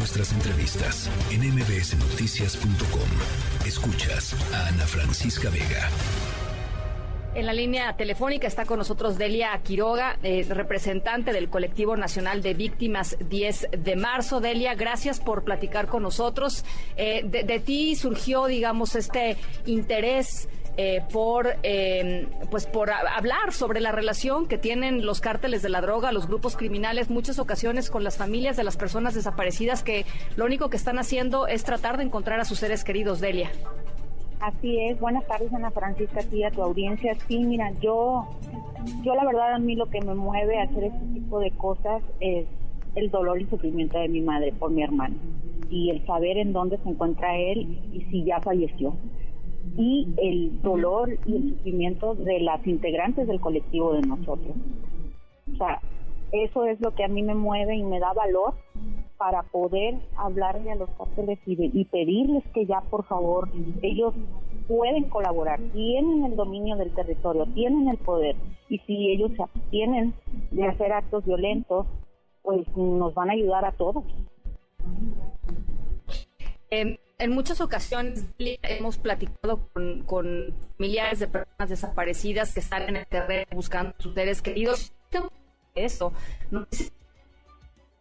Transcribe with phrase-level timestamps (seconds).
[0.00, 3.66] nuestras entrevistas en mbsnoticias.com.
[3.66, 5.90] Escuchas a Ana Francisca Vega.
[7.34, 12.54] En la línea telefónica está con nosotros Delia Quiroga, eh, representante del Colectivo Nacional de
[12.54, 14.40] Víctimas 10 de marzo.
[14.40, 16.64] Delia, gracias por platicar con nosotros.
[16.96, 19.36] Eh, de, ti surgió, digamos, este
[19.66, 21.56] interés eh, por,
[22.50, 26.56] pues por hablar sobre la relación que tienen los cárteles de la droga, los grupos
[26.56, 30.04] criminales, muchas ocasiones con las familias de las personas desaparecidas que
[30.36, 33.20] lo único que están haciendo es tratar de encontrar a sus seres queridos.
[33.20, 33.50] Delia.
[34.40, 37.14] Así es, buenas tardes Ana Francisca, a a tu audiencia.
[37.28, 38.26] Sí, mira, yo,
[39.02, 42.02] yo la verdad a mí lo que me mueve a hacer este tipo de cosas
[42.20, 42.46] es
[42.94, 45.14] el dolor y sufrimiento de mi madre por mi hermano
[45.68, 48.94] y el saber en dónde se encuentra él y si ya falleció
[49.76, 54.56] y el dolor y el sufrimiento de las integrantes del colectivo de nosotros.
[55.52, 55.80] O sea,
[56.32, 58.54] eso es lo que a mí me mueve y me da valor
[59.16, 63.48] para poder hablarle a los cárteles y, pedirles que ya por favor
[63.82, 64.14] ellos
[64.66, 68.36] pueden colaborar, tienen el dominio del territorio, tienen el poder
[68.68, 70.14] y si ellos se abstienen
[70.52, 71.86] de hacer actos violentos,
[72.42, 74.04] pues nos van a ayudar a todos.
[77.20, 83.46] En muchas ocasiones hemos platicado con, con de personas desaparecidas que están en el terreno
[83.52, 84.92] buscando a sus seres queridos.
[85.74, 86.12] Eso,
[86.50, 86.66] no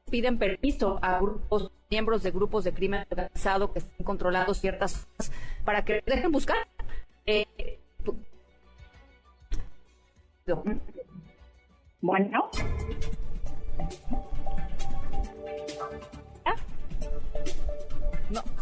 [0.10, 5.32] piden permiso a grupos, miembros de grupos de crimen organizado que estén controlando ciertas cosas
[5.64, 6.68] para que dejen buscar.
[7.26, 7.78] Eh,
[12.02, 12.50] bueno.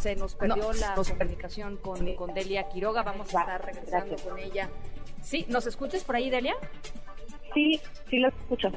[0.07, 3.03] Se nos perdió la comunicación con, con Delia Quiroga.
[3.03, 4.69] Vamos a estar regresando con ella.
[5.21, 5.45] ¿Sí?
[5.49, 6.55] ¿Nos escuchas por ahí, Delia?
[7.53, 8.71] Sí, sí lo escucho.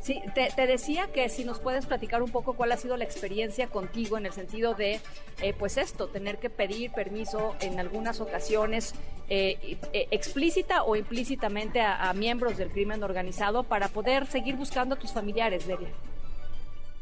[0.00, 3.66] Sí, te, decía que si nos puedes platicar un poco cuál ha sido la experiencia
[3.66, 5.00] contigo en el sentido de,
[5.42, 8.94] eh, pues esto, tener que pedir permiso en algunas ocasiones
[9.28, 14.98] eh, eh, explícita o implícitamente a, miembros del crimen organizado para poder seguir buscando a
[14.98, 15.90] tus familiares, Delia.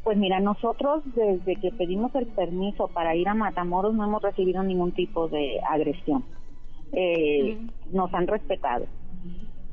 [0.05, 4.63] Pues mira, nosotros desde que pedimos el permiso para ir a Matamoros no hemos recibido
[4.63, 6.23] ningún tipo de agresión.
[7.91, 8.85] Nos han respetado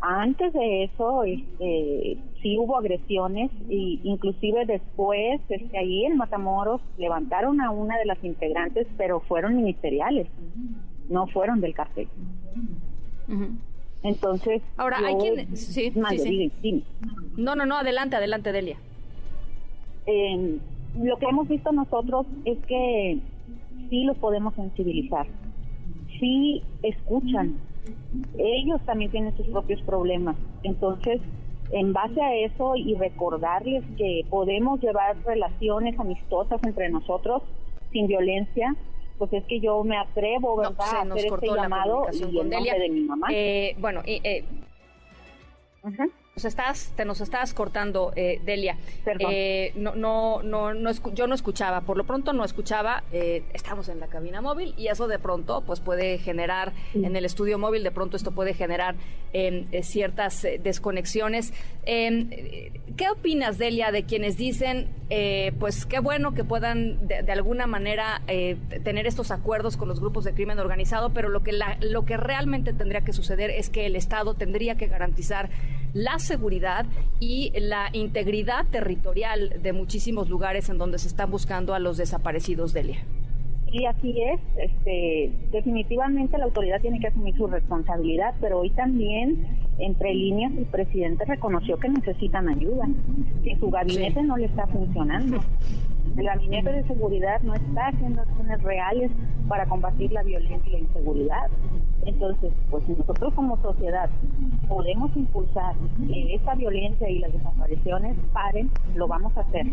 [0.02, 7.60] antes de eso, este, sí hubo agresiones y inclusive después, este, ahí en Matamoros levantaron
[7.60, 10.26] a una de las integrantes, pero fueron ministeriales,
[11.08, 12.08] no fueron del cartel.
[14.02, 15.92] Entonces, ahora hay quien, sí,
[16.60, 16.84] sí,
[17.36, 18.78] no, no, no, adelante, adelante, Delia.
[20.06, 23.18] Lo que hemos visto nosotros es que
[23.90, 25.26] sí los podemos sensibilizar,
[26.18, 27.56] sí escuchan
[28.38, 30.36] ellos también tienen sus propios problemas.
[30.62, 31.20] Entonces,
[31.70, 37.42] en base a eso y recordarles que podemos llevar relaciones amistosas entre nosotros
[37.92, 38.74] sin violencia,
[39.18, 42.88] pues es que yo me atrevo, ¿verdad?, a hacer este llamado y el nombre de
[42.88, 43.28] mi mamá.
[43.30, 44.44] Eh, bueno, eh,
[46.34, 48.78] nos estás, te nos estás cortando, eh, Delia.
[49.28, 53.04] Eh, no, no, no, no yo no escuchaba, por lo pronto no escuchaba.
[53.12, 57.26] Eh, estamos en la cabina móvil y eso de pronto, pues puede generar en el
[57.26, 58.94] estudio móvil, de pronto esto puede generar
[59.34, 61.52] em, eh, ciertas desconexiones.
[61.84, 62.30] Em,
[62.96, 64.88] ¿Qué opinas, Delia, de quienes dicen,
[65.58, 70.32] pues qué bueno que puedan de, alguna manera tener estos acuerdos con los grupos de
[70.32, 73.96] crimen organizado, pero lo que la, lo que realmente tendría que suceder es que el
[73.96, 75.50] Estado tendría que garantizar
[75.94, 76.86] las seguridad
[77.20, 82.72] y la integridad territorial de muchísimos lugares en donde se están buscando a los desaparecidos,
[82.72, 82.98] Delia.
[83.72, 89.46] Y así es, este, definitivamente la autoridad tiene que asumir su responsabilidad, pero hoy también,
[89.78, 92.86] entre líneas, el presidente reconoció que necesitan ayuda,
[93.42, 95.40] que su gabinete no le está funcionando.
[96.18, 99.10] El gabinete de seguridad no está haciendo acciones reales
[99.48, 101.50] para combatir la violencia y la inseguridad.
[102.04, 104.10] Entonces, pues si nosotros como sociedad
[104.68, 105.74] podemos impulsar
[106.08, 109.66] que esta violencia y las desapariciones paren, lo vamos a hacer.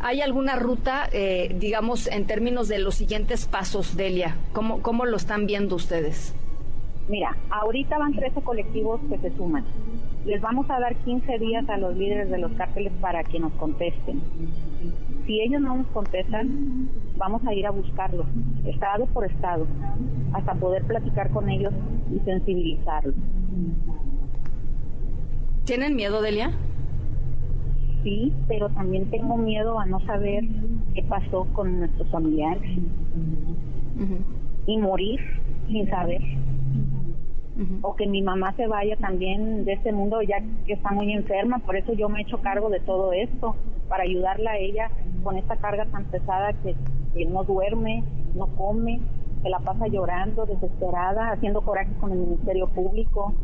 [0.00, 4.36] ¿Hay alguna ruta, eh, digamos, en términos de los siguientes pasos, Delia?
[4.52, 6.34] ¿Cómo, ¿Cómo lo están viendo ustedes?
[7.08, 9.64] Mira, ahorita van 13 colectivos que se suman.
[10.24, 13.52] Les vamos a dar 15 días a los líderes de los cárteles para que nos
[13.54, 14.22] contesten.
[15.26, 18.26] Si ellos no nos contestan, vamos a ir a buscarlos,
[18.66, 19.66] estado por estado,
[20.32, 21.72] hasta poder platicar con ellos
[22.10, 23.14] y sensibilizarlos.
[25.64, 26.52] ¿Tienen miedo, Delia?
[28.02, 30.44] sí, pero también tengo miedo a no saber
[30.94, 32.78] qué pasó con nuestros familiares
[34.66, 35.20] y morir
[35.68, 36.20] sin saber.
[37.82, 41.58] o que mi mamá se vaya también de este mundo ya que está muy enferma,
[41.60, 43.54] por eso yo me he hecho cargo de todo esto,
[43.88, 44.90] para ayudarla a ella
[45.22, 46.74] con esta carga tan pesada que,
[47.26, 48.04] no duerme,
[48.34, 49.00] no come,
[49.42, 53.34] se la pasa llorando, desesperada, haciendo coraje con el Ministerio Público.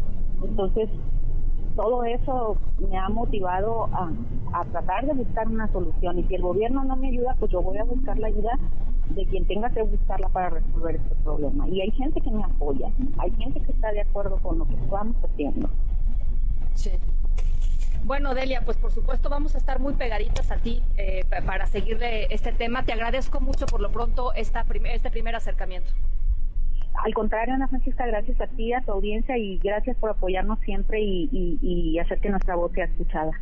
[0.43, 0.89] Entonces,
[1.77, 2.57] todo eso
[2.91, 4.11] me ha motivado a,
[4.53, 6.19] a, tratar de buscar una solución.
[6.19, 8.59] Y si el gobierno no me ayuda, pues yo voy a buscar la ayuda
[9.15, 11.69] de quien tenga que buscarla para resolver este problema.
[11.69, 14.75] Y hay gente que me apoya, hay gente que está de acuerdo con lo que
[14.75, 15.69] estamos haciendo.
[16.75, 16.91] Sí.
[18.05, 22.33] Bueno, Delia, pues por supuesto vamos a estar muy pegaditas a ti eh, para seguirle
[22.33, 22.85] este tema.
[22.85, 25.91] Te agradezco mucho por lo pronto esta este primer acercamiento.
[27.05, 31.01] Al contrario, Ana Francisca, gracias a ti, a tu audiencia y gracias por apoyarnos siempre
[31.01, 33.33] y, y, y hacer que nuestra voz sea escuchada.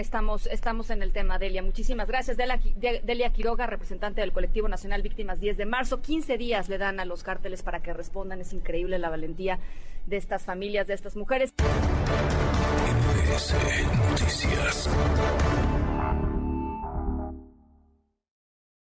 [0.00, 1.62] Estamos, estamos en el tema, Delia.
[1.62, 2.38] Muchísimas gracias.
[2.38, 6.00] Delia, Quiroga, representante del Colectivo Nacional Víctimas 10 de marzo.
[6.00, 8.40] 15 días le dan a los cárteles para que respondan.
[8.40, 9.58] Es increíble la valentía
[10.06, 11.52] de estas familias, de estas mujeres.
[13.28, 14.88] Noticias.